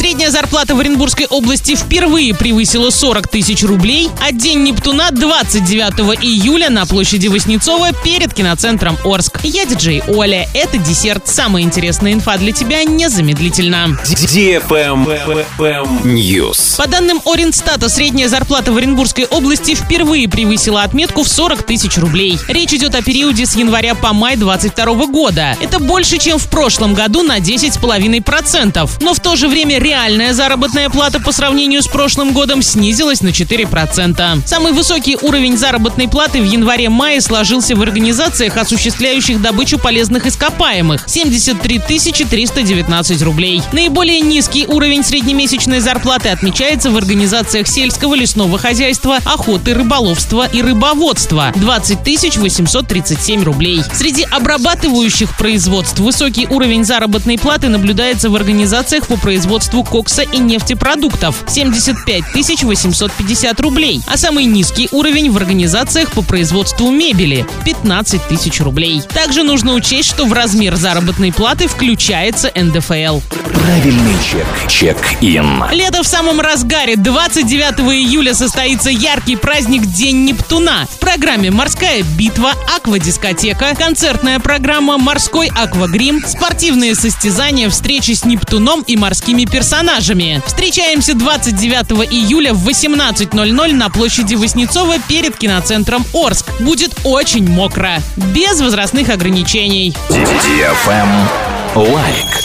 Средняя 0.00 0.30
зарплата 0.30 0.74
в 0.74 0.80
Оренбургской 0.80 1.26
области 1.26 1.76
впервые 1.76 2.34
превысила 2.34 2.88
40 2.88 3.28
тысяч 3.28 3.62
рублей, 3.62 4.08
а 4.26 4.32
День 4.32 4.62
Нептуна 4.62 5.10
29 5.10 6.24
июля 6.24 6.70
на 6.70 6.86
площади 6.86 7.28
Воснецова 7.28 7.92
перед 7.92 8.32
киноцентром 8.32 8.96
Орск. 9.04 9.40
Я 9.42 9.66
диджей 9.66 10.02
Оля. 10.08 10.48
Это 10.54 10.78
десерт. 10.78 11.28
Самая 11.28 11.64
интересная 11.64 12.14
инфа 12.14 12.38
для 12.38 12.52
тебя 12.52 12.82
незамедлительно. 12.84 13.98
News. 16.04 16.78
По 16.78 16.86
данным 16.88 17.20
Оренстата, 17.26 17.90
средняя 17.90 18.30
зарплата 18.30 18.72
в 18.72 18.78
Оренбургской 18.78 19.26
области 19.26 19.74
впервые 19.74 20.30
превысила 20.30 20.82
отметку 20.82 21.24
в 21.24 21.28
40 21.28 21.62
тысяч 21.64 21.98
рублей. 21.98 22.38
Речь 22.48 22.72
идет 22.72 22.94
о 22.94 23.02
периоде 23.02 23.44
с 23.44 23.54
января 23.54 23.94
по 23.94 24.14
май 24.14 24.36
2022 24.36 25.06
года. 25.08 25.58
Это 25.60 25.78
больше, 25.78 26.16
чем 26.16 26.38
в 26.38 26.48
прошлом 26.48 26.94
году 26.94 27.22
на 27.22 27.38
10,5%. 27.38 28.90
Но 29.02 29.12
в 29.12 29.20
то 29.20 29.36
же 29.36 29.46
время 29.46 29.78
реальная 29.90 30.32
заработная 30.32 30.88
плата 30.88 31.18
по 31.18 31.32
сравнению 31.32 31.82
с 31.82 31.88
прошлым 31.88 32.32
годом 32.32 32.62
снизилась 32.62 33.22
на 33.22 33.30
4%. 33.30 34.46
Самый 34.46 34.72
высокий 34.72 35.16
уровень 35.20 35.58
заработной 35.58 36.06
платы 36.06 36.40
в 36.40 36.44
январе-мае 36.44 37.20
сложился 37.20 37.74
в 37.74 37.82
организациях, 37.82 38.56
осуществляющих 38.56 39.42
добычу 39.42 39.80
полезных 39.80 40.26
ископаемых– 40.26 41.04
73 41.08 41.80
319 41.80 43.22
рублей. 43.22 43.62
Наиболее 43.72 44.20
низкий 44.20 44.64
уровень 44.64 45.02
среднемесячной 45.02 45.80
зарплаты 45.80 46.28
отмечается 46.28 46.92
в 46.92 46.96
организациях 46.96 47.66
сельского 47.66 48.14
лесного 48.14 48.58
хозяйства, 48.58 49.18
охоты, 49.24 49.74
рыболовства 49.74 50.46
и 50.46 50.62
рыбоводства– 50.62 51.52
20 51.56 52.36
837 52.38 53.42
рублей. 53.42 53.82
Среди 53.92 54.22
обрабатывающих 54.22 55.36
производств 55.36 55.98
высокий 55.98 56.46
уровень 56.46 56.84
заработной 56.84 57.38
платы 57.38 57.68
наблюдается 57.68 58.30
в 58.30 58.36
организациях 58.36 59.08
по 59.08 59.16
производству 59.16 59.79
кокса 59.84 60.22
и 60.22 60.38
нефтепродуктов– 60.38 61.44
75 61.48 62.24
850 62.62 63.60
рублей, 63.60 64.00
а 64.06 64.16
самый 64.16 64.44
низкий 64.44 64.88
уровень 64.92 65.30
в 65.30 65.36
организациях 65.36 66.10
по 66.12 66.22
производству 66.22 66.90
мебели– 66.90 67.46
15 67.64 68.28
тысяч 68.28 68.60
рублей. 68.60 69.02
Также 69.12 69.42
нужно 69.42 69.74
учесть, 69.74 70.10
что 70.10 70.26
в 70.26 70.32
размер 70.32 70.76
заработной 70.76 71.32
платы 71.32 71.68
включается 71.68 72.50
НДФЛ. 72.54 73.20
Правильный 73.54 74.14
чек. 74.22 74.46
Чек-ин. 74.68 75.64
Лето 75.72 76.02
в 76.02 76.06
самом 76.06 76.40
разгаре. 76.40 76.96
29 76.96 77.80
июля 77.94 78.34
состоится 78.34 78.90
яркий 78.90 79.36
праздник 79.36 79.86
День 79.86 80.24
Нептуна. 80.24 80.86
В 80.90 80.98
программе 80.98 81.50
«Морская 81.50 82.02
битва», 82.02 82.52
«Аквадискотека», 82.76 83.74
концертная 83.76 84.38
программа 84.40 84.98
«Морской 84.98 85.48
аквагрим», 85.54 86.24
спортивные 86.26 86.94
состязания, 86.94 87.68
встречи 87.68 88.12
с 88.12 88.24
Нептуном 88.24 88.82
и 88.82 88.96
морскими 88.96 89.44
персонажами. 89.44 89.69
Встречаемся 90.44 91.14
29 91.14 92.12
июля 92.12 92.52
в 92.52 92.68
18.00 92.68 93.72
на 93.72 93.88
площади 93.88 94.34
Воснецова 94.34 94.98
перед 95.06 95.36
киноцентром 95.36 96.04
Орск. 96.12 96.46
Будет 96.60 96.92
очень 97.04 97.48
мокро. 97.48 98.02
Без 98.16 98.60
возрастных 98.60 99.10
ограничений. 99.10 99.94
Лайк. 101.76 102.39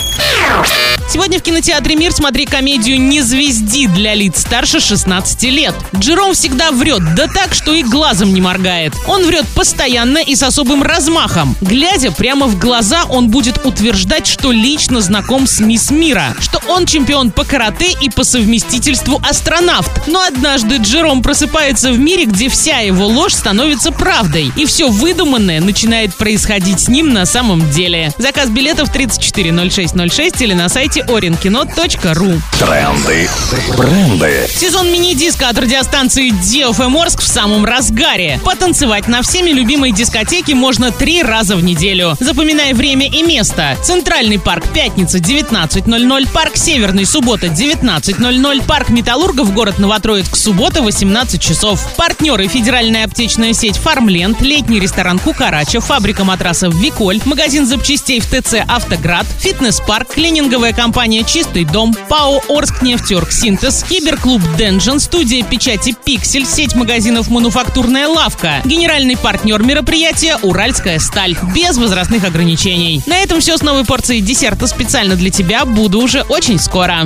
Сегодня 1.07 1.39
в 1.39 1.43
кинотеатре 1.43 1.95
«Мир» 1.95 2.11
смотри 2.11 2.45
комедию 2.45 2.99
«Не 2.99 3.21
звезди» 3.21 3.87
для 3.87 4.15
лиц 4.15 4.41
старше 4.41 4.79
16 4.79 5.43
лет. 5.43 5.75
Джером 5.95 6.33
всегда 6.33 6.71
врет, 6.71 7.01
да 7.15 7.27
так, 7.27 7.53
что 7.53 7.73
и 7.73 7.83
глазом 7.83 8.33
не 8.33 8.41
моргает. 8.41 8.93
Он 9.07 9.23
врет 9.23 9.45
постоянно 9.55 10.17
и 10.17 10.35
с 10.35 10.41
особым 10.41 10.81
размахом. 10.81 11.55
Глядя 11.61 12.11
прямо 12.11 12.47
в 12.47 12.57
глаза, 12.57 13.05
он 13.05 13.29
будет 13.29 13.65
утверждать, 13.65 14.25
что 14.25 14.51
лично 14.51 14.99
знаком 14.99 15.45
с 15.45 15.59
мисс 15.59 15.91
Мира, 15.91 16.35
что 16.39 16.59
он 16.67 16.87
чемпион 16.87 17.31
по 17.31 17.45
карате 17.45 17.95
и 18.01 18.09
по 18.09 18.23
совместительству 18.23 19.21
астронавт. 19.29 20.07
Но 20.07 20.21
однажды 20.21 20.77
Джером 20.77 21.21
просыпается 21.21 21.91
в 21.91 21.99
мире, 21.99 22.25
где 22.25 22.49
вся 22.49 22.79
его 22.79 23.05
ложь 23.05 23.33
становится 23.33 23.91
правдой, 23.91 24.51
и 24.55 24.65
все 24.65 24.89
выдуманное 24.89 25.61
начинает 25.61 26.15
происходить 26.15 26.79
с 26.79 26.88
ним 26.88 27.13
на 27.13 27.27
самом 27.27 27.69
деле. 27.69 28.11
Заказ 28.17 28.49
билетов 28.49 28.91
340606 28.91 30.41
или 30.41 30.53
на 30.53 30.67
сайте 30.67 30.94
orinkino.ru. 31.01 32.41
Тренды. 32.57 33.29
Бренды. 33.78 34.47
Сезон 34.50 34.91
мини-диска 34.91 35.50
от 35.50 35.57
радиостанции 35.57 36.31
DFM 36.31 36.97
Орск 37.00 37.22
в 37.22 37.28
самом 37.28 37.66
разгаре. 37.66 38.39
Потанцевать 38.44 39.07
на 39.07 39.22
всеми 39.22 39.51
любимой 39.51 39.91
дискотеке 39.91 40.56
можно 40.56 40.91
три 40.91 41.22
раза 41.23 41.56
в 41.56 41.63
неделю. 41.63 42.16
Запоминай 42.19 42.73
время 42.73 43.07
и 43.07 43.23
место. 43.23 43.78
Центральный 43.83 44.39
парк 44.39 44.66
пятница 44.73 45.19
19.00, 45.19 46.28
парк 46.33 46.56
Северный 46.57 47.06
суббота 47.06 47.47
19.00, 47.47 48.66
парк 48.66 48.89
Металлургов 48.89 49.53
город 49.53 49.79
Новотроицк 49.79 50.35
суббота 50.35 50.81
18 50.81 51.41
часов. 51.41 51.95
Партнеры 51.95 52.47
федеральная 52.47 53.06
аптечная 53.06 53.53
сеть 53.53 53.77
Фармленд, 53.77 54.41
летний 54.41 54.79
ресторан 54.79 55.19
Кукарача, 55.19 55.81
фабрика 55.81 56.23
матрасов 56.23 56.73
Виколь, 56.73 57.19
магазин 57.25 57.66
запчастей 57.66 58.19
в 58.19 58.25
ТЦ 58.25 58.56
Автоград, 58.67 59.25
фитнес-парк, 59.39 60.13
клининговая 60.13 60.73
компания 60.73 60.84
«Чистый 61.25 61.66
дом», 61.66 61.96
ПАО 62.09 62.41
«Орск 62.50 62.81
нефтерг 62.81 63.31
Синтез», 63.31 63.84
киберклуб 63.88 64.41
«Денджин», 64.57 65.00
студия 65.00 65.44
печати 65.44 65.96
«Пиксель», 66.06 66.46
сеть 66.46 66.75
магазинов 66.75 67.29
«Мануфактурная 67.29 68.07
лавка», 68.07 68.62
генеральный 68.66 69.18
партнер 69.18 69.62
мероприятия 69.63 70.38
«Уральская 70.41 71.00
сталь». 71.00 71.35
Без 71.53 71.78
возрастных 71.78 72.24
ограничений. 72.24 73.01
На 73.06 73.18
этом 73.18 73.41
все 73.41 73.57
с 73.57 73.62
новой 73.62 73.85
порцией 73.85 74.22
десерта 74.22 74.68
специально 74.68 75.16
для 75.16 75.29
тебя. 75.29 75.66
Буду 75.66 76.01
уже 76.01 76.22
очень 76.22 76.59
скоро. 76.59 77.00